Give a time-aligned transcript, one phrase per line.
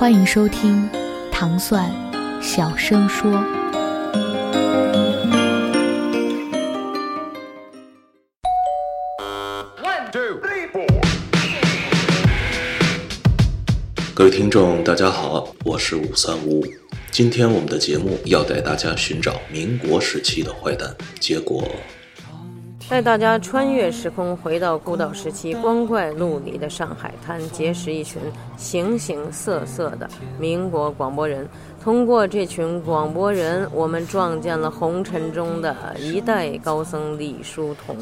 [0.00, 0.88] 欢迎收听
[1.30, 1.94] 糖蒜
[2.40, 3.30] 小声说。
[14.14, 16.66] 各位听众，大家好，我是五三五五。
[17.10, 21.70] 今天我们的节目要带大家寻找民国时期的坏蛋，结果。
[22.90, 28.20] 带大家穿越时空，回到孤岛时期光怪陆离的上海滩，结识一群
[28.56, 31.48] 形形色色的民国广播人。
[31.80, 37.96] 通过这群广播人，我们撞见了红尘中的一代高僧李叔同，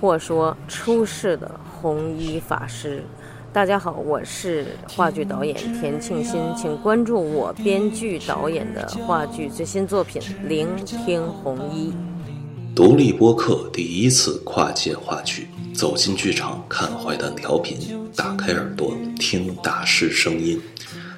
[0.00, 3.04] 或说出世的红衣法师。
[3.52, 11.92] 大家好，我是话剧导演田庆新，请关注我编剧导演的话剧最新作品《聆听红衣》。
[12.80, 17.76] 独立播客第一次跨界话剧，走进剧场看坏蛋调频，
[18.16, 20.58] 打开耳朵听大师声音。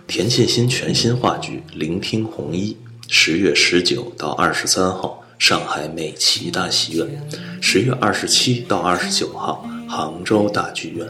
[0.09, 7.07] 田沁鑫全新话剧《聆听红衣》，十月十九到二十三号上海美琪大戏院，
[7.61, 11.07] 十月二十七到二十九号杭州大剧院，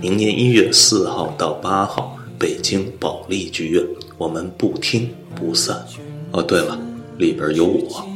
[0.00, 3.84] 明年一月四号到八号北京保利剧院，
[4.16, 5.86] 我们不听不散。
[6.30, 6.80] 哦，对了，
[7.18, 8.06] 里边有我。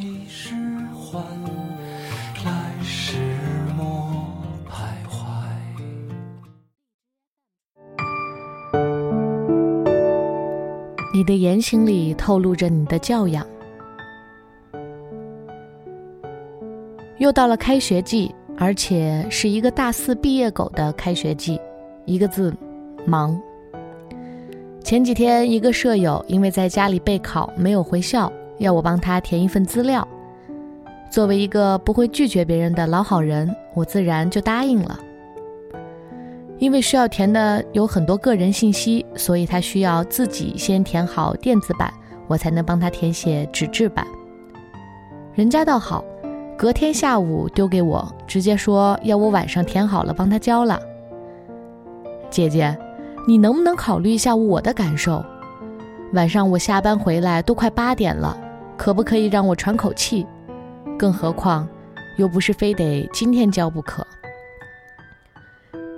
[11.14, 13.46] 你的言行里透露着你的教养。
[17.18, 21.60] 又到了开学季，而且是一个大四毕业狗的开学季，
[22.04, 22.52] 一个字，
[23.06, 23.40] 忙。
[24.82, 30.06] 前几天，一个舍友因为在家里备考没有回校，要我帮他填一份资料。
[31.12, 34.98] 作为一个不会拒绝别人的老好人，我自然就答应了。
[36.58, 41.92] 因为需要填的有很多个人信息，所以他需要自己先填好电子版，
[42.26, 44.06] 我才能帮他填写纸质版。
[45.34, 46.04] 人家倒好，
[46.56, 50.80] 隔天下午丢给我，直接说要我晚上填好了帮他交了。
[52.30, 52.76] 姐姐，
[53.26, 55.24] 你能不能考虑一下我的感受？
[56.12, 58.36] 晚上我下班回来都快八点了，
[58.76, 60.24] 可不可以让我喘口气？
[60.96, 61.68] 更何况，
[62.16, 64.06] 又不是非得今天交不可。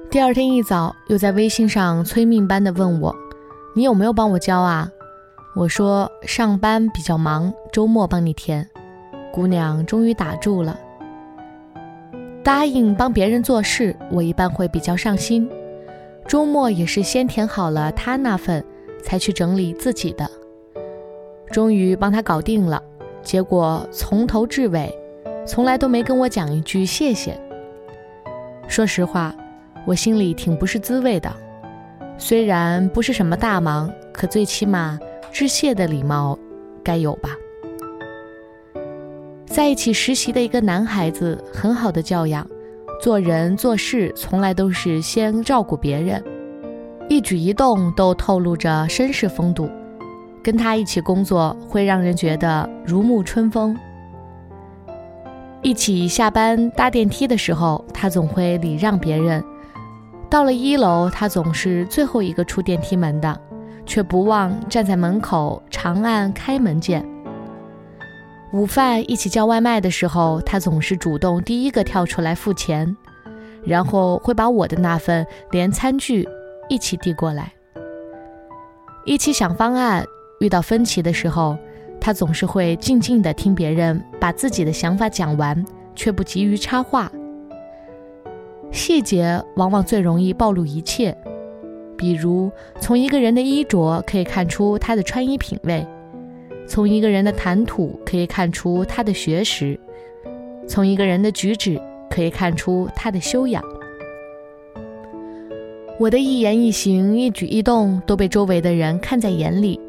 [0.08, 3.14] 第二天一早，又在微信上催命般的问我
[3.74, 4.88] ：“你有没有帮我交啊？”
[5.54, 8.66] 我说：“上班比较忙，周末帮你填。”
[9.34, 10.78] 姑娘终于打住了。
[12.42, 15.50] 答应帮别人做事，我一般会比较上心。
[16.26, 18.64] 周末也是先填好了他那份，
[19.02, 20.30] 才去整理自己的。
[21.50, 22.82] 终于帮他搞定了，
[23.22, 24.96] 结果从头至尾，
[25.44, 27.38] 从来都没跟我讲一句谢谢。
[28.68, 29.34] 说实话。
[29.86, 31.32] 我心里挺不是滋味的，
[32.18, 34.98] 虽然不是什么大忙，可最起码
[35.30, 36.36] 致谢的礼貌
[36.82, 37.30] 该有吧。
[39.46, 42.44] 在一起实习的一个男孩子，很好的教养，
[43.00, 46.22] 做人做事从来都是先照顾别人，
[47.08, 49.70] 一举一动都透露着绅士风度，
[50.42, 53.74] 跟他一起工作会让人觉得如沐春风。
[55.62, 59.42] 一起下班搭电梯的时候，他总会礼让别人。
[60.28, 63.40] 到了一楼，他总是最后一个出电梯门的，
[63.84, 67.04] 却不忘站在门口长按开门键。
[68.52, 72.96] 午饭一起叫外卖的时候，他总是主动第一个跳出来付钱，
[73.64, 76.26] 然后会把我的那份连餐具
[76.68, 77.52] 一起递过来。
[79.04, 80.04] 一起想方案，
[80.40, 81.56] 遇到分歧的时候，
[82.00, 85.64] 他总是会静静地听别人把自己的想法讲完，
[85.94, 87.10] 却不急于插话。
[88.72, 91.16] 细节往往最容易暴露一切，
[91.96, 95.84] 比如从一个人的衣着可以看出他的穿衣品味，
[96.66, 99.78] 从一个人的谈吐可以看出他的学识，
[100.68, 101.80] 从一个人的举止
[102.10, 103.62] 可以看出他的修养。
[105.98, 109.80] 我的一言一行、一举一动都被周围的人看在眼里，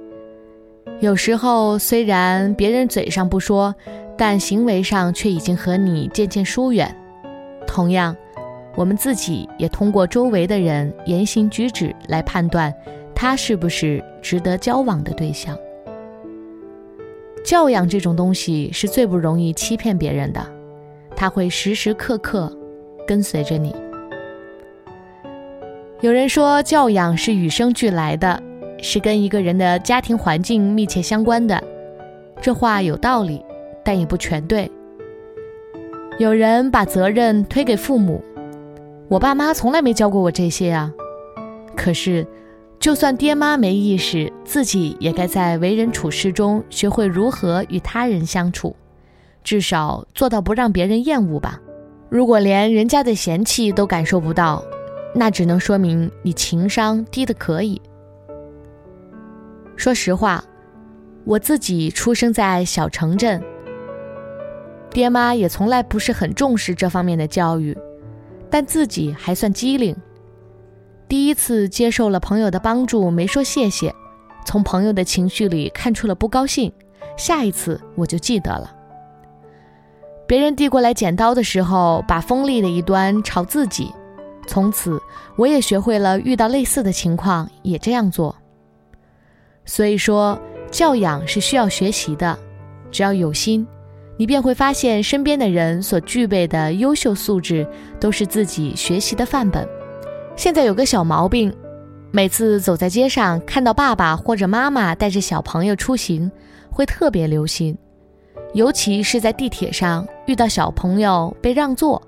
[1.02, 3.76] 有时候虽然别人嘴上不说，
[4.18, 6.96] 但行为上却已经和你渐渐疏远。
[7.68, 8.16] 同样。
[8.78, 12.72] 我们自己也通过周围的人言行举止来判断，
[13.16, 15.58] 他是不是值得交往的对象。
[17.44, 20.46] 教养这种东西是最不容易欺骗别人的，
[21.16, 22.56] 它会时时刻刻
[23.08, 23.76] 跟随着你。
[26.02, 28.40] 有人说教养是与生俱来的，
[28.80, 31.60] 是跟一个人的家庭环境密切相关的，
[32.40, 33.44] 这话有道理，
[33.84, 34.70] 但也不全对。
[36.20, 38.24] 有人把责任推给父母，
[39.09, 40.92] 我爸妈从来没教过我这些啊。
[41.75, 42.25] 可是。
[42.80, 48.75] 就算爹妈没意识，自己也该在为人处事中学会如何与他人相处，
[49.44, 51.59] 至少做到不让别人厌恶吧。
[52.07, 54.63] 如果连人家的嫌弃都感受不到，
[55.15, 57.81] 那只能说明你情商低的可以。
[59.75, 60.44] 说实话，
[61.25, 63.44] 我自己出生在小城镇，
[64.92, 67.75] 爹妈也从来不是很重视这方面的教育，
[68.50, 69.96] 但自己还算机灵。
[71.08, 73.94] 第一次接受了朋友的帮助，没说谢谢，
[74.46, 76.72] 从朋友的情绪里看出了不高兴。
[77.16, 78.74] 下一次我就记得了。
[80.28, 83.92] 别人递过来剪刀的时候，把锋利的一端朝自己。
[84.46, 85.02] 从此，
[85.38, 88.36] 我也学会了遇到类似的情况也这样做。
[89.66, 90.40] 所以说，
[90.70, 92.38] 教养是需要学习的，
[92.92, 93.66] 只要有心，
[94.18, 97.66] 你便会发现身边的人所具备的优秀素质，
[98.00, 99.68] 都是自己学习的范本。
[100.36, 101.56] 现在有个小毛病，
[102.12, 106.31] 每次走在街上看到爸爸或者妈妈带着小朋友出行，
[106.72, 107.78] 会特别留心，
[108.54, 112.02] 尤其是在地铁上遇到小朋友被让座，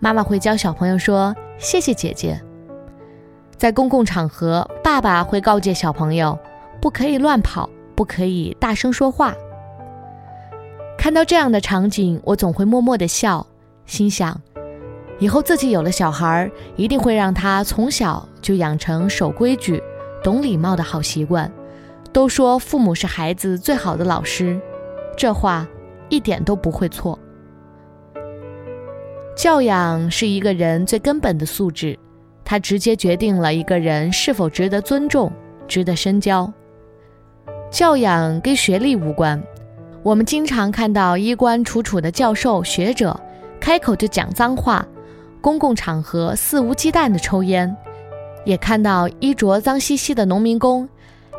[0.00, 2.40] 妈妈会教小朋友说“谢谢姐姐”。
[3.56, 6.38] 在公共场合，爸爸会告诫小朋友
[6.80, 9.34] 不可以乱跑，不可以大声说话。
[11.06, 13.46] 看到这样的场景，我总会默默的笑，
[13.84, 14.40] 心想。
[15.20, 19.80] 以后自己有了小孩，一定会让他从小就养成守规矩、
[20.20, 21.48] 懂礼貌的好习惯。
[22.12, 24.60] 都说父母是孩子最好的老师，
[25.16, 25.64] 这话
[26.08, 27.16] 一点都不会错。
[29.36, 31.96] 教养是一个人最根本的素质，
[32.44, 35.30] 它直接决定了一个人是否值得尊重、
[35.68, 36.52] 值得深交。
[37.70, 39.40] 教养跟学历无关，
[40.06, 43.18] 我们经常看到衣冠楚楚的教授、学者，
[43.58, 44.86] 开口就讲脏话。
[45.40, 47.76] 公共场合肆无忌惮的抽烟，
[48.44, 50.88] 也看到衣着脏兮兮的农民工，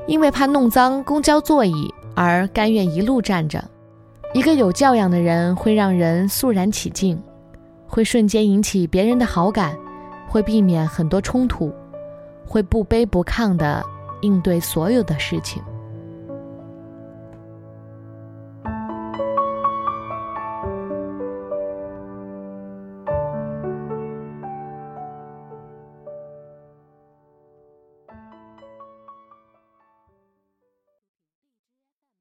[0.05, 3.63] 因为怕弄脏公交座椅而甘愿一路站着。
[4.33, 7.17] 一个有教养的人会让人肃然起敬，
[7.87, 9.77] 会瞬间引起别人的好感，
[10.27, 11.71] 会避免很多冲突，
[12.45, 13.81] 会不卑不亢地
[14.19, 15.63] 应对所有的事情。